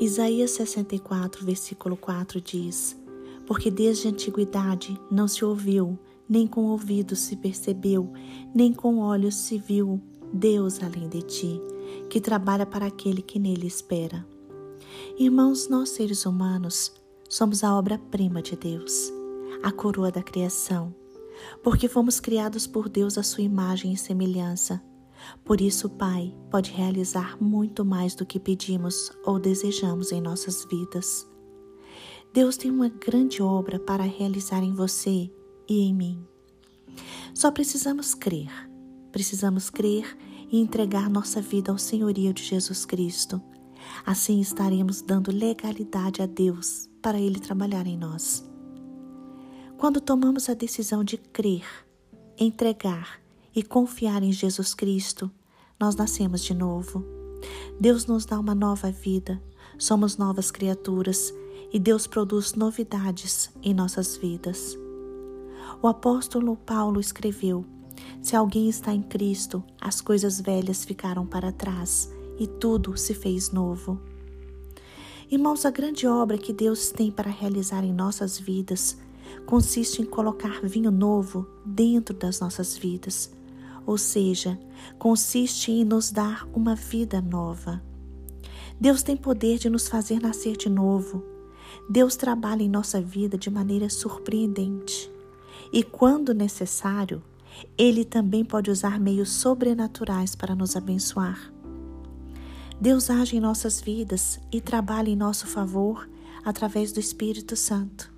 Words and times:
Isaías 0.00 0.52
64, 0.52 1.44
versículo 1.44 1.96
4 1.96 2.40
diz: 2.40 2.96
Porque 3.44 3.68
desde 3.68 4.06
a 4.06 4.10
antiguidade 4.12 4.98
não 5.10 5.26
se 5.26 5.44
ouviu, 5.44 5.98
nem 6.28 6.46
com 6.46 6.66
ouvidos 6.66 7.18
se 7.18 7.34
percebeu, 7.34 8.12
nem 8.54 8.72
com 8.72 8.98
olhos 8.98 9.34
se 9.34 9.58
viu 9.58 10.00
Deus 10.32 10.80
além 10.80 11.08
de 11.08 11.22
ti, 11.22 11.60
que 12.08 12.20
trabalha 12.20 12.64
para 12.64 12.86
aquele 12.86 13.20
que 13.20 13.40
nele 13.40 13.66
espera. 13.66 14.24
Irmãos, 15.18 15.68
nós 15.68 15.88
seres 15.88 16.24
humanos 16.24 16.92
somos 17.28 17.64
a 17.64 17.76
obra-prima 17.76 18.40
de 18.40 18.54
Deus, 18.54 19.12
a 19.64 19.72
coroa 19.72 20.12
da 20.12 20.22
criação, 20.22 20.94
porque 21.60 21.88
fomos 21.88 22.20
criados 22.20 22.68
por 22.68 22.88
Deus 22.88 23.18
à 23.18 23.24
sua 23.24 23.42
imagem 23.42 23.92
e 23.92 23.96
semelhança 23.96 24.80
por 25.44 25.60
isso, 25.60 25.88
Pai 25.88 26.34
pode 26.50 26.70
realizar 26.70 27.42
muito 27.42 27.84
mais 27.84 28.14
do 28.14 28.26
que 28.26 28.38
pedimos 28.38 29.10
ou 29.24 29.38
desejamos 29.38 30.12
em 30.12 30.20
nossas 30.20 30.64
vidas. 30.64 31.26
Deus 32.32 32.56
tem 32.56 32.70
uma 32.70 32.88
grande 32.88 33.42
obra 33.42 33.78
para 33.78 34.04
realizar 34.04 34.62
em 34.62 34.74
você 34.74 35.30
e 35.68 35.80
em 35.80 35.94
mim. 35.94 36.26
Só 37.34 37.50
precisamos 37.50 38.14
crer. 38.14 38.50
Precisamos 39.10 39.70
crer 39.70 40.16
e 40.50 40.60
entregar 40.60 41.08
nossa 41.08 41.40
vida 41.40 41.72
ao 41.72 41.78
senhorio 41.78 42.32
de 42.32 42.42
Jesus 42.42 42.84
Cristo. 42.84 43.40
Assim 44.04 44.40
estaremos 44.40 45.00
dando 45.00 45.32
legalidade 45.32 46.20
a 46.20 46.26
Deus 46.26 46.88
para 47.00 47.18
Ele 47.18 47.38
trabalhar 47.38 47.86
em 47.86 47.96
nós. 47.96 48.44
Quando 49.78 50.00
tomamos 50.00 50.48
a 50.48 50.54
decisão 50.54 51.04
de 51.04 51.16
crer, 51.16 51.64
entregar 52.36 53.20
e 53.58 53.62
confiar 53.64 54.22
em 54.22 54.30
Jesus 54.30 54.72
Cristo, 54.72 55.28
nós 55.80 55.96
nascemos 55.96 56.44
de 56.44 56.54
novo. 56.54 57.04
Deus 57.80 58.06
nos 58.06 58.24
dá 58.24 58.38
uma 58.38 58.54
nova 58.54 58.88
vida, 58.92 59.42
somos 59.76 60.16
novas 60.16 60.52
criaturas 60.52 61.34
e 61.72 61.78
Deus 61.80 62.06
produz 62.06 62.54
novidades 62.54 63.50
em 63.60 63.74
nossas 63.74 64.16
vidas. 64.16 64.78
O 65.82 65.88
apóstolo 65.88 66.56
Paulo 66.56 67.00
escreveu: 67.00 67.64
Se 68.22 68.36
alguém 68.36 68.68
está 68.68 68.94
em 68.94 69.02
Cristo, 69.02 69.64
as 69.80 70.00
coisas 70.00 70.40
velhas 70.40 70.84
ficaram 70.84 71.26
para 71.26 71.50
trás 71.50 72.12
e 72.38 72.46
tudo 72.46 72.96
se 72.96 73.12
fez 73.12 73.50
novo. 73.50 74.00
Irmãos, 75.28 75.66
a 75.66 75.70
grande 75.72 76.06
obra 76.06 76.38
que 76.38 76.52
Deus 76.52 76.92
tem 76.92 77.10
para 77.10 77.28
realizar 77.28 77.82
em 77.82 77.92
nossas 77.92 78.38
vidas 78.38 78.96
consiste 79.46 80.00
em 80.00 80.04
colocar 80.04 80.60
vinho 80.62 80.92
novo 80.92 81.44
dentro 81.66 82.14
das 82.14 82.38
nossas 82.38 82.78
vidas 82.78 83.36
ou 83.88 83.96
seja, 83.96 84.60
consiste 84.98 85.72
em 85.72 85.82
nos 85.82 86.10
dar 86.10 86.46
uma 86.52 86.74
vida 86.74 87.22
nova. 87.22 87.82
Deus 88.78 89.02
tem 89.02 89.16
poder 89.16 89.56
de 89.58 89.70
nos 89.70 89.88
fazer 89.88 90.20
nascer 90.20 90.58
de 90.58 90.68
novo. 90.68 91.24
Deus 91.88 92.14
trabalha 92.14 92.62
em 92.62 92.68
nossa 92.68 93.00
vida 93.00 93.38
de 93.38 93.48
maneira 93.48 93.88
surpreendente. 93.88 95.10
E 95.72 95.82
quando 95.82 96.34
necessário, 96.34 97.22
Ele 97.78 98.04
também 98.04 98.44
pode 98.44 98.70
usar 98.70 99.00
meios 99.00 99.30
sobrenaturais 99.30 100.34
para 100.34 100.54
nos 100.54 100.76
abençoar. 100.76 101.50
Deus 102.78 103.08
age 103.08 103.38
em 103.38 103.40
nossas 103.40 103.80
vidas 103.80 104.38
e 104.52 104.60
trabalha 104.60 105.08
em 105.08 105.16
nosso 105.16 105.46
favor 105.46 106.06
através 106.44 106.92
do 106.92 107.00
Espírito 107.00 107.56
Santo. 107.56 108.12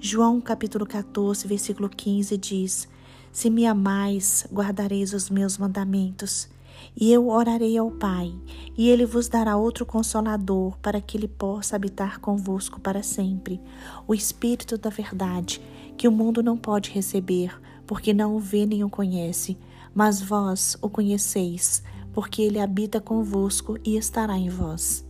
João 0.00 0.40
capítulo 0.40 0.86
14, 0.86 1.46
versículo 1.46 1.90
15 1.90 2.38
diz: 2.38 2.88
se 3.32 3.50
me 3.50 3.66
amais, 3.66 4.46
guardareis 4.52 5.12
os 5.12 5.30
meus 5.30 5.58
mandamentos. 5.58 6.48
E 6.96 7.12
eu 7.12 7.28
orarei 7.28 7.76
ao 7.76 7.90
Pai, 7.90 8.34
e 8.76 8.88
ele 8.88 9.04
vos 9.04 9.28
dará 9.28 9.56
outro 9.56 9.86
consolador, 9.86 10.76
para 10.78 11.00
que 11.00 11.16
ele 11.16 11.28
possa 11.28 11.76
habitar 11.76 12.20
convosco 12.20 12.80
para 12.80 13.02
sempre, 13.02 13.60
o 14.06 14.14
Espírito 14.14 14.76
da 14.76 14.90
Verdade, 14.90 15.60
que 15.96 16.08
o 16.08 16.12
mundo 16.12 16.42
não 16.42 16.56
pode 16.56 16.90
receber, 16.90 17.60
porque 17.86 18.12
não 18.12 18.36
o 18.36 18.40
vê 18.40 18.66
nem 18.66 18.82
o 18.82 18.90
conhece, 18.90 19.56
mas 19.94 20.20
vós 20.20 20.76
o 20.80 20.88
conheceis, 20.88 21.82
porque 22.12 22.42
ele 22.42 22.58
habita 22.58 23.00
convosco 23.00 23.78
e 23.84 23.96
estará 23.96 24.36
em 24.36 24.48
vós. 24.48 25.04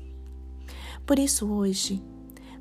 Por 1.06 1.18
isso, 1.18 1.50
hoje, 1.50 2.02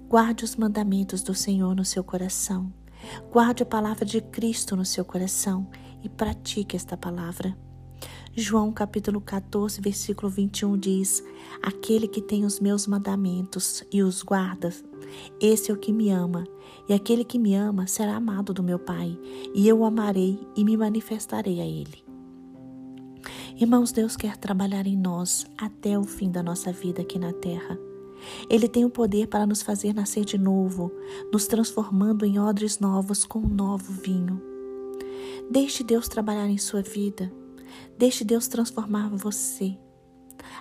guarde 0.07 0.45
os 0.45 0.55
mandamentos 0.55 1.21
do 1.21 1.33
Senhor 1.33 1.75
no 1.75 1.83
seu 1.83 2.03
coração 2.03 2.71
Guarde 3.31 3.63
a 3.63 3.65
palavra 3.65 4.05
de 4.05 4.21
Cristo 4.21 4.75
no 4.75 4.85
seu 4.85 5.03
coração 5.03 5.67
e 6.03 6.09
pratique 6.09 6.75
esta 6.75 6.95
palavra. 6.95 7.57
João 8.35 8.71
capítulo 8.71 9.19
14, 9.19 9.81
versículo 9.81 10.29
21 10.29 10.77
diz: 10.77 11.23
Aquele 11.61 12.07
que 12.07 12.21
tem 12.21 12.45
os 12.45 12.59
meus 12.59 12.85
mandamentos 12.85 13.83
e 13.91 14.03
os 14.03 14.21
guarda, 14.21 14.71
esse 15.41 15.71
é 15.71 15.73
o 15.73 15.77
que 15.77 15.91
me 15.91 16.11
ama, 16.11 16.43
e 16.87 16.93
aquele 16.93 17.23
que 17.23 17.39
me 17.39 17.55
ama 17.55 17.87
será 17.87 18.15
amado 18.15 18.53
do 18.53 18.61
meu 18.61 18.77
Pai, 18.77 19.17
e 19.53 19.67
eu 19.67 19.79
o 19.79 19.85
amarei 19.85 20.39
e 20.55 20.63
me 20.63 20.77
manifestarei 20.77 21.59
a 21.59 21.65
ele. 21.65 22.05
Irmãos, 23.59 23.91
Deus 23.91 24.15
quer 24.15 24.37
trabalhar 24.37 24.85
em 24.85 24.95
nós 24.95 25.45
até 25.57 25.97
o 25.97 26.03
fim 26.03 26.29
da 26.29 26.43
nossa 26.43 26.71
vida 26.71 27.01
aqui 27.01 27.17
na 27.17 27.33
terra. 27.33 27.77
Ele 28.49 28.67
tem 28.67 28.85
o 28.85 28.89
poder 28.89 29.27
para 29.27 29.45
nos 29.45 29.61
fazer 29.61 29.93
nascer 29.93 30.25
de 30.25 30.37
novo, 30.37 30.91
nos 31.31 31.47
transformando 31.47 32.25
em 32.25 32.39
odres 32.39 32.79
novos 32.79 33.25
com 33.25 33.39
um 33.39 33.47
novo 33.47 33.91
vinho. 33.91 34.41
Deixe 35.49 35.83
Deus 35.83 36.07
trabalhar 36.07 36.47
em 36.47 36.57
sua 36.57 36.81
vida. 36.81 37.31
Deixe 37.97 38.23
Deus 38.23 38.47
transformar 38.47 39.09
você. 39.09 39.77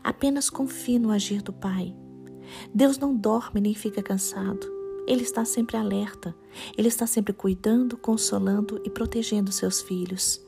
Apenas 0.03 0.49
confie 0.49 0.99
no 0.99 1.11
agir 1.11 1.43
do 1.43 1.53
Pai. 1.53 1.95
Deus 2.75 2.99
não 2.99 3.15
dorme 3.15 3.61
nem 3.61 3.75
fica 3.75 4.03
cansado. 4.03 4.67
Ele 5.07 5.23
está 5.23 5.45
sempre 5.45 5.77
alerta. 5.77 6.35
Ele 6.77 6.89
está 6.89 7.07
sempre 7.07 7.33
cuidando, 7.33 7.97
consolando 7.97 8.81
e 8.85 8.91
protegendo 8.91 9.53
seus 9.53 9.81
filhos. 9.81 10.41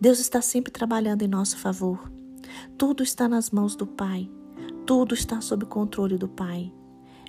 Deus 0.00 0.18
está 0.18 0.40
sempre 0.40 0.72
trabalhando 0.72 1.22
em 1.22 1.28
nosso 1.28 1.58
favor. 1.58 2.10
Tudo 2.76 3.02
está 3.02 3.28
nas 3.28 3.50
mãos 3.50 3.76
do 3.76 3.86
Pai. 3.86 4.30
Tudo 4.88 5.12
está 5.12 5.38
sob 5.42 5.66
controle 5.66 6.16
do 6.16 6.26
Pai. 6.26 6.72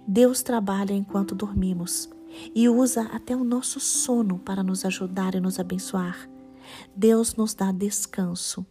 Deus 0.08 0.42
trabalha 0.42 0.94
enquanto 0.94 1.36
dormimos 1.36 2.09
e 2.56 2.70
usa 2.70 3.02
até 3.12 3.36
o 3.36 3.44
nosso 3.44 3.81
sono 3.81 4.40
para 4.40 4.64
nos 4.64 4.86
ajudar 4.86 5.36
e 5.36 5.42
nos 5.42 5.59
abençoar. 5.59 6.30
Deus 6.96 7.36
nos 7.36 7.53
dá 7.53 7.69
descanso, 7.74 8.66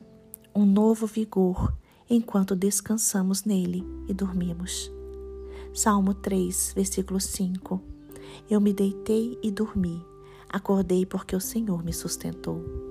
um 0.55 0.65
novo 0.65 1.07
vigor 1.07 1.77
enquanto 2.09 2.57
descansamos 2.57 3.45
nele 3.45 3.85
e 4.09 4.15
dormimos. 4.15 4.91
Salmo 5.75 6.15
3, 6.15 6.73
versículo 6.75 7.21
5. 7.21 7.83
Eu 8.49 8.59
me 8.59 8.73
deitei 8.73 9.39
e 9.43 9.51
dormi, 9.51 10.03
acordei 10.49 11.05
porque 11.05 11.37
o 11.37 11.41
Senhor 11.41 11.85
me 11.85 11.93
sustentou. 11.93 12.88